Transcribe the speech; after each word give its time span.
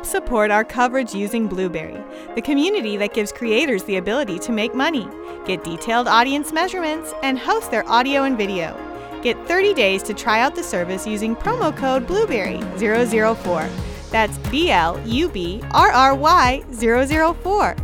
Help 0.00 0.08
support 0.08 0.50
our 0.50 0.64
coverage 0.64 1.14
using 1.14 1.46
Blubrry, 1.46 2.02
the 2.34 2.40
community 2.40 2.96
that 2.96 3.12
gives 3.12 3.30
creators 3.30 3.84
the 3.84 3.96
ability 3.96 4.38
to 4.38 4.50
make 4.50 4.74
money, 4.74 5.06
get 5.44 5.62
detailed 5.62 6.08
audience 6.08 6.54
measurements, 6.54 7.12
and 7.22 7.38
host 7.38 7.70
their 7.70 7.86
audio 7.86 8.22
and 8.22 8.38
video. 8.38 8.74
Get 9.22 9.36
30 9.46 9.74
days 9.74 10.02
to 10.04 10.14
try 10.14 10.40
out 10.40 10.54
the 10.54 10.62
service 10.62 11.06
using 11.06 11.36
promo 11.36 11.76
code 11.76 12.06
Blubrry004. 12.06 14.10
That's 14.10 14.38
B 14.48 14.70
L 14.70 14.98
U 15.06 15.28
B 15.28 15.60
R 15.72 15.92
R 15.92 16.14
Y 16.14 16.64
004. 16.72 17.76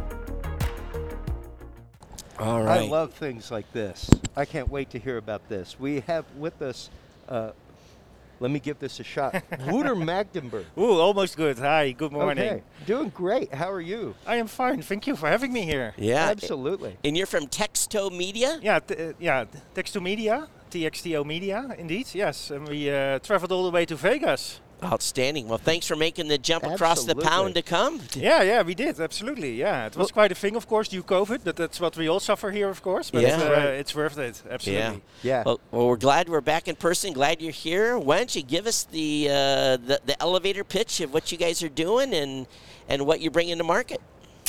All 2.38 2.62
right. 2.62 2.80
I 2.80 2.86
love 2.86 3.12
things 3.12 3.50
like 3.50 3.70
this. 3.74 4.08
I 4.34 4.46
can't 4.46 4.70
wait 4.70 4.88
to 4.88 4.98
hear 4.98 5.18
about 5.18 5.46
this. 5.50 5.78
We 5.78 6.00
have 6.06 6.24
with 6.38 6.62
us, 6.62 6.88
uh, 7.28 7.50
let 8.40 8.50
me 8.50 8.58
give 8.60 8.78
this 8.78 9.00
a 9.00 9.04
shot, 9.04 9.32
Wouter 9.66 9.94
Magdenberg. 9.94 10.64
Ooh, 10.78 10.98
almost 11.00 11.36
good. 11.36 11.58
Hi, 11.58 11.92
good 11.92 12.12
morning. 12.12 12.44
Okay, 12.44 12.62
doing 12.86 13.10
great. 13.10 13.52
How 13.54 13.70
are 13.70 13.80
you? 13.80 14.14
I 14.26 14.36
am 14.36 14.46
fine. 14.46 14.82
Thank 14.82 15.06
you 15.06 15.16
for 15.16 15.28
having 15.28 15.52
me 15.52 15.62
here. 15.62 15.94
yeah. 15.96 16.28
Absolutely. 16.30 16.96
And 17.04 17.16
you're 17.16 17.26
from 17.26 17.46
Texto 17.46 18.10
Media? 18.10 18.58
Yeah, 18.62 18.78
t- 18.80 18.94
uh, 18.94 19.12
yeah. 19.18 19.44
Text 19.74 19.92
to 19.94 20.00
Media, 20.00 20.48
TXTO 20.70 21.24
Media, 21.24 21.74
indeed. 21.78 22.08
Yes, 22.12 22.50
and 22.50 22.68
we 22.68 22.90
uh, 22.90 23.18
traveled 23.20 23.52
all 23.52 23.64
the 23.64 23.70
way 23.70 23.86
to 23.86 23.96
Vegas. 23.96 24.60
Outstanding. 24.84 25.48
Well, 25.48 25.58
thanks 25.58 25.86
for 25.86 25.96
making 25.96 26.28
the 26.28 26.36
jump 26.36 26.64
across 26.64 27.04
the 27.04 27.12
Absolutely. 27.12 27.24
pound 27.28 27.54
to 27.54 27.62
come. 27.62 28.00
Yeah, 28.14 28.42
yeah, 28.42 28.60
we 28.62 28.74
did 28.74 29.00
absolutely. 29.00 29.54
Yeah, 29.54 29.86
it 29.86 29.96
was 29.96 30.12
quite 30.12 30.30
a 30.30 30.34
thing, 30.34 30.54
of 30.54 30.68
course, 30.68 30.88
due 30.88 31.02
COVID, 31.02 31.40
but 31.44 31.56
that's 31.56 31.80
what 31.80 31.96
we 31.96 32.08
all 32.08 32.20
suffer 32.20 32.50
here, 32.50 32.68
of 32.68 32.82
course. 32.82 33.10
But 33.10 33.22
Yeah. 33.22 33.36
uh, 33.42 33.50
Right. 33.50 33.64
it's 33.80 33.94
worth 33.94 34.18
it. 34.18 34.42
Absolutely. 34.50 35.00
Yeah. 35.22 35.44
Well, 35.46 35.60
well, 35.70 35.86
we're 35.88 35.96
glad 35.96 36.28
we're 36.28 36.42
back 36.42 36.68
in 36.68 36.76
person. 36.76 37.14
Glad 37.14 37.40
you're 37.40 37.52
here. 37.52 37.98
Why 37.98 38.18
don't 38.18 38.34
you 38.36 38.42
give 38.42 38.66
us 38.66 38.84
the, 38.84 39.28
uh, 39.30 39.32
the 39.78 40.00
the 40.04 40.16
elevator 40.20 40.62
pitch 40.62 41.00
of 41.00 41.12
what 41.14 41.32
you 41.32 41.38
guys 41.38 41.62
are 41.62 41.70
doing 41.70 42.12
and 42.12 42.46
and 42.88 43.06
what 43.06 43.20
you're 43.22 43.32
bringing 43.32 43.56
to 43.58 43.64
market? 43.64 44.00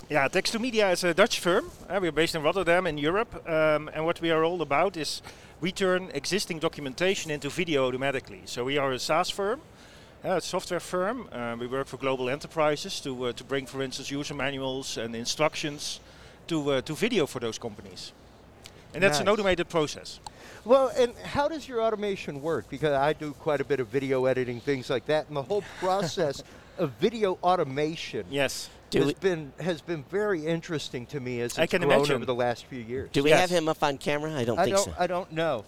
Yeah, 0.09 0.27
Text 0.27 0.51
to 0.53 0.59
Media 0.59 0.89
is 0.91 1.03
a 1.05 1.13
Dutch 1.13 1.39
firm. 1.39 1.71
Uh, 1.89 1.99
we're 2.01 2.11
based 2.11 2.35
in 2.35 2.43
Rotterdam 2.43 2.85
in 2.85 2.97
Europe, 2.97 3.33
um, 3.49 3.89
and 3.93 4.05
what 4.05 4.19
we 4.21 4.29
are 4.31 4.43
all 4.43 4.61
about 4.61 4.97
is 4.97 5.21
we 5.61 5.71
turn 5.71 6.11
existing 6.13 6.59
documentation 6.59 7.31
into 7.31 7.49
video 7.49 7.87
automatically. 7.87 8.41
So 8.45 8.63
we 8.65 8.77
are 8.77 8.91
a 8.91 8.99
SaaS 8.99 9.29
firm, 9.29 9.59
a 10.27 10.41
software 10.41 10.79
firm. 10.79 11.27
Uh, 11.31 11.55
we 11.59 11.67
work 11.67 11.87
for 11.87 11.97
global 11.97 12.29
enterprises 12.29 12.99
to 13.01 13.27
uh, 13.27 13.31
to 13.33 13.43
bring, 13.43 13.65
for 13.65 13.81
instance, 13.81 14.11
user 14.11 14.33
manuals 14.33 14.97
and 14.97 15.15
instructions 15.15 15.99
to 16.47 16.71
uh, 16.71 16.81
to 16.81 16.93
video 16.93 17.25
for 17.25 17.39
those 17.39 17.57
companies. 17.57 18.11
And 18.93 19.03
that's 19.03 19.19
an 19.19 19.29
automated 19.29 19.69
process. 19.69 20.19
Well, 20.65 20.91
and 20.97 21.13
how 21.23 21.47
does 21.47 21.67
your 21.67 21.81
automation 21.81 22.41
work? 22.41 22.69
Because 22.69 22.93
I 22.93 23.13
do 23.13 23.33
quite 23.33 23.61
a 23.61 23.65
bit 23.65 23.79
of 23.79 23.87
video 23.87 24.25
editing, 24.25 24.59
things 24.59 24.89
like 24.89 25.05
that, 25.05 25.27
and 25.27 25.35
the 25.37 25.43
whole 25.43 25.63
process 25.79 26.43
of 26.77 26.91
video 26.99 27.37
automation 27.43 28.25
Yes. 28.29 28.69
Do 28.89 28.99
has 28.99 29.07
we- 29.07 29.13
been 29.15 29.51
has 29.59 29.81
been 29.81 30.03
very 30.09 30.45
interesting 30.45 31.05
to 31.07 31.19
me 31.19 31.41
as 31.41 31.59
I 31.59 31.63
it's 31.63 31.71
can 31.71 31.81
grown 31.81 31.93
imagine. 31.93 32.15
over 32.15 32.25
the 32.25 32.35
last 32.35 32.65
few 32.65 32.79
years. 32.79 33.09
Do 33.11 33.23
we 33.23 33.29
Yes. 33.29 33.41
have 33.41 33.49
him 33.49 33.67
up 33.69 33.83
on 33.83 33.97
camera? 33.97 34.33
I 34.33 34.45
don't 34.45 34.57
I 34.59 34.63
think 34.63 34.75
don't 34.77 34.85
so. 34.85 34.93
I 34.97 35.07
don't 35.07 35.31
know. 35.31 35.65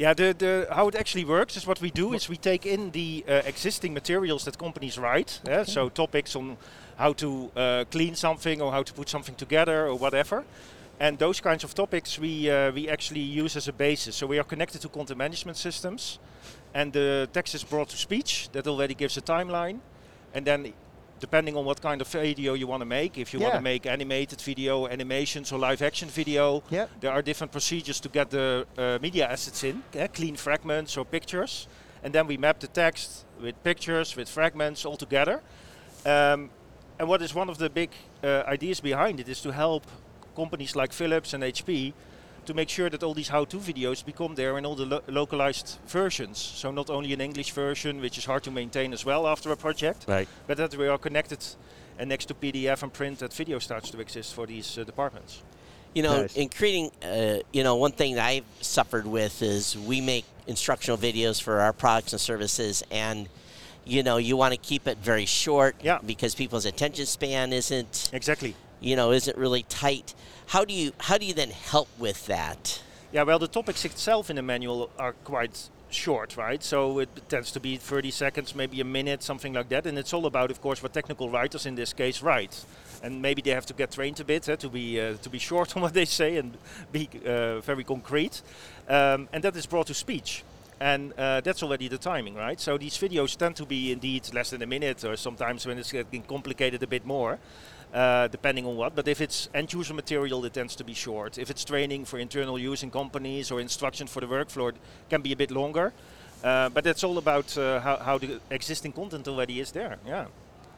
Yeah, 0.00 0.14
the, 0.14 0.32
the 0.32 0.66
how 0.70 0.88
it 0.88 0.94
actually 0.94 1.26
works 1.26 1.56
is 1.56 1.66
what 1.66 1.78
we 1.82 1.90
do 1.90 2.14
is 2.14 2.26
we 2.26 2.38
take 2.38 2.64
in 2.64 2.90
the 2.90 3.22
uh, 3.28 3.42
existing 3.44 3.92
materials 3.92 4.44
that 4.44 4.56
companies 4.56 4.96
write. 4.96 5.40
Yeah, 5.46 5.64
so 5.64 5.90
topics 5.90 6.34
on 6.34 6.56
how 6.96 7.12
to 7.12 7.50
uh, 7.54 7.84
clean 7.90 8.14
something 8.14 8.62
or 8.62 8.72
how 8.72 8.82
to 8.82 8.94
put 8.94 9.10
something 9.10 9.34
together 9.34 9.86
or 9.86 9.98
whatever. 9.98 10.44
And 11.00 11.18
those 11.18 11.42
kinds 11.42 11.64
of 11.64 11.74
topics 11.74 12.18
we 12.18 12.50
uh, 12.50 12.72
we 12.72 12.88
actually 12.88 13.40
use 13.42 13.58
as 13.58 13.68
a 13.68 13.72
basis. 13.72 14.16
So 14.16 14.26
we 14.26 14.38
are 14.38 14.46
connected 14.48 14.80
to 14.80 14.88
content 14.88 15.18
management 15.18 15.58
systems, 15.58 16.18
and 16.72 16.92
the 16.92 17.28
text 17.32 17.54
is 17.54 17.64
brought 17.64 17.90
to 17.90 17.96
speech. 17.96 18.48
That 18.52 18.66
already 18.66 18.94
gives 18.94 19.18
a 19.18 19.22
timeline, 19.22 19.80
and 20.32 20.46
then. 20.46 20.72
Depending 21.20 21.54
on 21.56 21.66
what 21.66 21.82
kind 21.82 22.00
of 22.00 22.08
video 22.08 22.54
you 22.54 22.66
want 22.66 22.80
to 22.80 22.86
make, 22.86 23.18
if 23.18 23.34
you 23.34 23.40
want 23.40 23.52
to 23.58 23.60
make 23.60 23.84
animated 23.86 24.40
video, 24.40 24.86
animations, 24.88 25.52
or 25.52 25.58
live 25.58 25.82
action 25.82 26.08
video, 26.08 26.62
there 27.00 27.12
are 27.12 27.20
different 27.22 27.52
procedures 27.52 28.00
to 28.00 28.08
get 28.08 28.30
the 28.30 28.66
uh, 28.78 28.98
media 29.02 29.28
assets 29.28 29.62
in, 29.62 29.82
uh, 29.98 30.08
clean 30.14 30.34
fragments 30.36 30.96
or 30.96 31.04
pictures, 31.04 31.68
and 32.02 32.14
then 32.14 32.26
we 32.26 32.38
map 32.38 32.58
the 32.58 32.68
text 32.68 33.26
with 33.38 33.54
pictures, 33.62 34.16
with 34.16 34.30
fragments 34.30 34.86
all 34.86 34.96
together. 34.96 35.42
Um, 36.06 36.48
and 36.98 37.06
what 37.06 37.20
is 37.20 37.34
one 37.34 37.50
of 37.50 37.58
the 37.58 37.68
big 37.68 37.90
uh, 38.24 38.42
ideas 38.46 38.80
behind 38.80 39.20
it 39.20 39.28
is 39.28 39.42
to 39.42 39.52
help 39.52 39.86
companies 40.34 40.74
like 40.74 40.92
Philips 40.92 41.34
and 41.34 41.42
HP 41.44 41.92
to 42.46 42.54
make 42.54 42.68
sure 42.68 42.90
that 42.90 43.02
all 43.02 43.14
these 43.14 43.28
how-to 43.28 43.56
videos 43.58 44.04
become 44.04 44.34
there 44.34 44.56
in 44.58 44.64
all 44.66 44.74
the 44.74 44.86
lo- 44.86 45.02
localized 45.08 45.78
versions. 45.86 46.38
So 46.38 46.70
not 46.70 46.90
only 46.90 47.12
an 47.12 47.20
English 47.20 47.52
version, 47.52 48.00
which 48.00 48.18
is 48.18 48.24
hard 48.24 48.42
to 48.44 48.50
maintain 48.50 48.92
as 48.92 49.04
well 49.04 49.26
after 49.26 49.50
a 49.52 49.56
project, 49.56 50.04
Right. 50.08 50.28
but 50.46 50.56
that 50.56 50.74
we 50.76 50.88
are 50.88 50.98
connected 50.98 51.38
and 51.98 52.08
next 52.08 52.26
to 52.26 52.34
PDF 52.34 52.82
and 52.82 52.92
print 52.92 53.18
that 53.18 53.32
video 53.32 53.58
starts 53.58 53.90
to 53.90 54.00
exist 54.00 54.34
for 54.34 54.46
these 54.46 54.78
uh, 54.78 54.84
departments. 54.84 55.42
You 55.94 56.02
know, 56.04 56.20
Nice. 56.22 56.36
in 56.36 56.48
creating, 56.48 56.90
uh, 57.02 57.40
you 57.52 57.62
know, 57.64 57.76
one 57.76 57.92
thing 57.92 58.14
that 58.14 58.26
I've 58.26 58.44
suffered 58.60 59.06
with 59.06 59.42
is 59.42 59.76
we 59.76 60.00
make 60.00 60.24
instructional 60.46 60.96
videos 60.96 61.42
for 61.42 61.60
our 61.60 61.72
products 61.72 62.12
and 62.12 62.20
services, 62.20 62.82
and 62.90 63.28
you 63.84 64.02
know, 64.02 64.18
you 64.18 64.36
want 64.36 64.52
to 64.52 64.58
keep 64.58 64.86
it 64.86 64.98
very 64.98 65.24
short 65.26 65.74
Yeah. 65.82 65.98
because 66.04 66.34
people's 66.34 66.64
attention 66.66 67.06
span 67.06 67.52
isn't, 67.52 68.10
Exactly. 68.12 68.54
You 68.80 68.96
know, 68.96 69.12
isn't 69.12 69.36
really 69.36 69.62
tight. 69.64 70.14
How 70.48 70.64
do 70.64 70.74
you 70.74 70.92
how 70.98 71.18
do 71.18 71.26
you 71.26 71.34
then 71.34 71.50
help 71.50 71.88
with 71.98 72.26
that? 72.26 72.82
Yeah, 73.12 73.24
well, 73.24 73.38
the 73.38 73.48
topics 73.48 73.84
itself 73.84 74.30
in 74.30 74.36
the 74.36 74.42
manual 74.42 74.90
are 74.98 75.12
quite 75.24 75.68
short, 75.90 76.36
right? 76.36 76.62
So 76.62 77.00
it 77.00 77.08
tends 77.28 77.50
to 77.52 77.60
be 77.60 77.76
30 77.76 78.10
seconds, 78.10 78.54
maybe 78.54 78.80
a 78.80 78.84
minute, 78.84 79.22
something 79.22 79.52
like 79.52 79.68
that. 79.70 79.86
And 79.86 79.98
it's 79.98 80.12
all 80.12 80.26
about, 80.26 80.50
of 80.50 80.60
course, 80.60 80.82
what 80.82 80.92
technical 80.92 81.28
writers 81.28 81.66
in 81.66 81.74
this 81.74 81.92
case 81.92 82.22
write. 82.22 82.64
And 83.02 83.20
maybe 83.20 83.42
they 83.42 83.50
have 83.50 83.66
to 83.66 83.74
get 83.74 83.90
trained 83.92 84.20
a 84.20 84.24
bit 84.24 84.48
eh, 84.48 84.56
to 84.56 84.68
be 84.68 85.00
uh, 85.00 85.14
to 85.22 85.30
be 85.30 85.38
short 85.38 85.76
on 85.76 85.82
what 85.82 85.94
they 85.94 86.04
say 86.04 86.36
and 86.36 86.56
be 86.92 87.08
uh, 87.26 87.60
very 87.60 87.84
concrete. 87.84 88.42
Um, 88.88 89.28
and 89.32 89.42
that 89.44 89.56
is 89.56 89.66
brought 89.66 89.88
to 89.88 89.94
speech. 89.94 90.44
And 90.82 91.12
uh, 91.18 91.42
that's 91.42 91.62
already 91.62 91.88
the 91.88 91.98
timing, 91.98 92.34
right? 92.34 92.58
So 92.58 92.78
these 92.78 92.96
videos 92.96 93.36
tend 93.36 93.56
to 93.56 93.66
be 93.66 93.92
indeed 93.92 94.32
less 94.32 94.50
than 94.50 94.62
a 94.62 94.66
minute, 94.66 95.04
or 95.04 95.14
sometimes 95.16 95.66
when 95.66 95.78
it's 95.78 95.92
getting 95.92 96.22
complicated, 96.22 96.82
a 96.82 96.86
bit 96.86 97.04
more, 97.04 97.38
uh, 97.94 98.28
depending 98.28 98.66
on 98.66 98.76
what. 98.76 98.94
But 98.94 99.08
if 99.08 99.20
it's 99.20 99.48
end 99.54 99.72
user 99.72 99.94
material, 99.94 100.44
it 100.44 100.54
tends 100.54 100.76
to 100.76 100.84
be 100.84 100.94
short. 100.94 101.38
If 101.38 101.50
it's 101.50 101.64
training 101.64 102.04
for 102.04 102.18
internal 102.18 102.58
use 102.58 102.82
in 102.82 102.90
companies 102.90 103.50
or 103.50 103.60
instruction 103.60 104.06
for 104.06 104.20
the 104.20 104.26
workflow, 104.26 104.68
it 104.70 104.76
can 105.08 105.22
be 105.22 105.32
a 105.32 105.36
bit 105.36 105.50
longer. 105.50 105.92
Uh, 106.42 106.68
but 106.70 106.86
it's 106.86 107.04
all 107.04 107.18
about 107.18 107.56
uh, 107.58 107.80
how, 107.80 107.96
how 107.96 108.18
the 108.18 108.40
existing 108.50 108.92
content 108.92 109.28
already 109.28 109.60
is 109.60 109.72
there. 109.72 109.98
Yeah. 110.06 110.26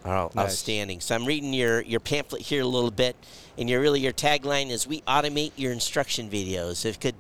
Oh, 0.05 0.31
Nice. 0.35 0.47
outstanding! 0.47 1.01
So 1.01 1.15
I'm 1.15 1.25
reading 1.25 1.55
your 1.55 1.81
your 1.83 2.01
pamphlet 2.01 2.43
here 2.43 2.63
a 2.63 2.67
little 2.67 2.91
bit, 2.91 3.15
and 3.57 3.71
your 3.71 3.81
really 3.81 4.01
your 4.01 4.13
tagline 4.13 4.71
is 4.71 4.85
"We 4.85 5.01
automate 5.03 5.53
your 5.55 5.71
instruction 5.71 6.29
videos." 6.29 6.85
If 6.85 6.99
could, 6.99 7.15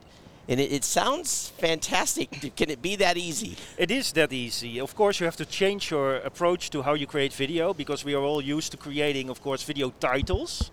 and 0.48 0.60
it, 0.60 0.72
it 0.72 0.84
sounds 0.84 1.52
fantastic. 1.58 2.54
Can 2.56 2.70
it 2.70 2.82
be 2.82 2.96
that 2.96 3.16
easy? 3.16 3.56
It 3.78 3.90
is 3.90 4.12
that 4.12 4.32
easy. 4.32 4.80
Of 4.80 4.94
course, 4.94 5.20
you 5.20 5.26
have 5.26 5.36
to 5.36 5.44
change 5.46 5.90
your 5.90 6.16
approach 6.16 6.70
to 6.70 6.82
how 6.82 6.94
you 6.94 7.06
create 7.06 7.32
video 7.32 7.74
because 7.74 8.04
we 8.04 8.14
are 8.14 8.22
all 8.22 8.42
used 8.42 8.72
to 8.72 8.76
creating, 8.76 9.30
of 9.30 9.40
course, 9.40 9.62
video 9.62 9.90
titles, 10.00 10.70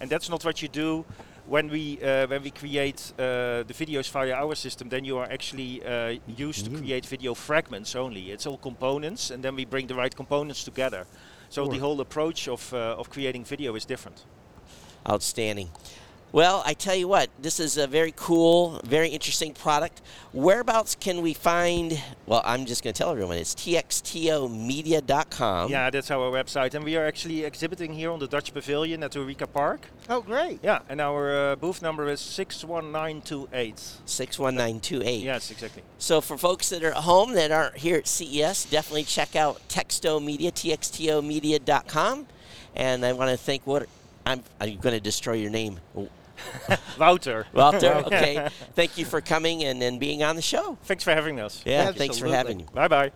and 0.00 0.10
that's 0.10 0.28
not 0.28 0.44
what 0.44 0.62
you 0.62 0.68
do 0.68 1.04
when 1.46 1.68
we 1.68 1.98
uh, 2.02 2.26
when 2.26 2.42
we 2.42 2.50
create 2.50 3.12
uh, 3.18 3.62
the 3.64 3.74
videos 3.74 4.10
via 4.10 4.34
our 4.34 4.54
system. 4.54 4.88
Then 4.88 5.04
you 5.04 5.18
are 5.18 5.28
actually 5.30 5.82
uh, 5.84 6.18
used 6.26 6.64
to 6.66 6.70
create 6.70 7.06
video 7.06 7.34
fragments 7.34 7.96
only. 7.96 8.30
It's 8.30 8.46
all 8.46 8.58
components, 8.58 9.30
and 9.30 9.42
then 9.42 9.54
we 9.56 9.64
bring 9.64 9.86
the 9.86 9.94
right 9.94 10.14
components 10.14 10.64
together. 10.64 11.06
So 11.48 11.66
the 11.66 11.78
whole 11.78 12.00
approach 12.00 12.48
of 12.48 12.72
uh, 12.72 12.96
of 12.98 13.10
creating 13.10 13.44
video 13.44 13.76
is 13.76 13.84
different. 13.84 14.24
Outstanding. 15.04 15.70
Well, 16.32 16.62
I 16.64 16.72
tell 16.72 16.94
you 16.94 17.08
what, 17.08 17.28
this 17.38 17.60
is 17.60 17.76
a 17.76 17.86
very 17.86 18.14
cool, 18.16 18.80
very 18.84 19.10
interesting 19.10 19.52
product. 19.52 20.00
Whereabouts 20.32 20.94
can 20.94 21.20
we 21.20 21.34
find? 21.34 22.02
Well, 22.24 22.40
I'm 22.42 22.64
just 22.64 22.82
going 22.82 22.94
to 22.94 22.98
tell 22.98 23.10
everyone 23.10 23.36
it's 23.36 23.54
txtomedia.com. 23.54 25.70
yeah, 25.70 25.90
that's 25.90 26.10
our 26.10 26.32
website, 26.32 26.72
and 26.72 26.86
we 26.86 26.96
are 26.96 27.04
actually 27.04 27.44
exhibiting 27.44 27.92
here 27.92 28.10
on 28.10 28.18
the 28.18 28.26
Dutch 28.26 28.54
Pavilion 28.54 29.02
at 29.02 29.14
Eureka 29.14 29.46
Park. 29.46 29.88
Oh, 30.08 30.22
great. 30.22 30.60
Yeah, 30.62 30.78
and 30.88 31.02
our 31.02 31.52
uh, 31.52 31.56
booth 31.56 31.82
number 31.82 32.08
is 32.08 32.20
six 32.20 32.64
one 32.64 32.90
nine 32.90 33.20
two 33.20 33.46
eight. 33.52 33.78
61928. 34.06 35.22
Yes, 35.22 35.50
exactly. 35.50 35.82
So 35.98 36.22
for 36.22 36.38
folks 36.38 36.70
that 36.70 36.82
are 36.82 36.92
at 36.92 37.02
home 37.02 37.34
that 37.34 37.50
aren't 37.50 37.76
here 37.76 37.98
at 37.98 38.08
CES, 38.08 38.64
definitely 38.70 39.04
check 39.04 39.36
out 39.36 39.60
Texto 39.68 40.18
Media, 40.18 40.50
txtomedia.com. 40.50 42.26
And 42.74 43.04
I 43.04 43.12
want 43.12 43.30
to 43.30 43.36
thank 43.36 43.66
what 43.66 43.86
I'm, 44.24 44.42
I'm 44.58 44.78
going 44.78 44.94
to 44.94 45.00
destroy 45.00 45.34
your 45.34 45.50
name. 45.50 45.78
Wouter. 46.98 47.46
Walter, 47.52 47.92
okay. 48.06 48.48
Thank 48.74 48.98
you 48.98 49.04
for 49.04 49.20
coming 49.20 49.64
and, 49.64 49.82
and 49.82 49.98
being 49.98 50.22
on 50.22 50.36
the 50.36 50.42
show. 50.42 50.78
Thanks 50.84 51.04
for 51.04 51.12
having 51.12 51.40
us. 51.40 51.62
Yeah, 51.64 51.92
thanks 51.92 52.18
for 52.18 52.28
having 52.28 52.60
you. 52.60 52.66
Bye 52.72 52.88
bye. 52.88 53.12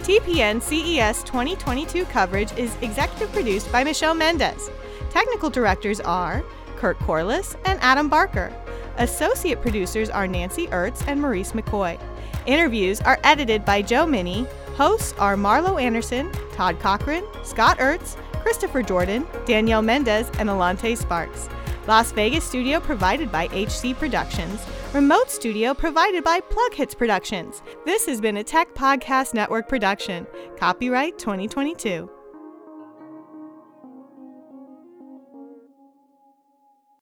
TPN 0.00 0.62
CES 0.62 1.22
2022 1.24 2.06
coverage 2.06 2.50
is 2.56 2.74
executive 2.80 3.30
produced 3.32 3.70
by 3.70 3.84
Michelle 3.84 4.14
Mendez. 4.14 4.70
Technical 5.10 5.50
directors 5.50 6.00
are 6.00 6.42
Kurt 6.76 6.98
Corliss 7.00 7.56
and 7.66 7.78
Adam 7.82 8.08
Barker. 8.08 8.52
Associate 8.96 9.60
producers 9.60 10.08
are 10.08 10.26
Nancy 10.26 10.66
Ertz 10.68 11.06
and 11.06 11.20
Maurice 11.20 11.52
McCoy. 11.52 12.00
Interviews 12.46 13.00
are 13.02 13.18
edited 13.22 13.64
by 13.64 13.82
Joe 13.82 14.06
Minnie, 14.06 14.46
Hosts 14.78 15.12
are 15.18 15.34
Marlo 15.34 15.80
Anderson, 15.82 16.30
Todd 16.52 16.78
Cochran, 16.78 17.24
Scott 17.42 17.78
Ertz, 17.78 18.16
Christopher 18.42 18.82
Jordan, 18.82 19.26
Danielle 19.46 19.82
Mendez, 19.82 20.28
and 20.38 20.48
Alante 20.48 20.96
Sparks. 20.96 21.48
Las 21.86 22.12
Vegas 22.12 22.44
studio 22.44 22.80
provided 22.80 23.32
by 23.32 23.46
HC 23.46 23.98
Productions. 23.98 24.60
Remote 24.92 25.30
studio 25.30 25.72
provided 25.72 26.22
by 26.22 26.40
Plug 26.40 26.74
Hits 26.74 26.94
Productions. 26.94 27.62
This 27.86 28.06
has 28.06 28.20
been 28.20 28.36
a 28.36 28.44
Tech 28.44 28.74
Podcast 28.74 29.32
Network 29.32 29.68
production. 29.68 30.26
Copyright 30.58 31.18
2022. 31.18 32.10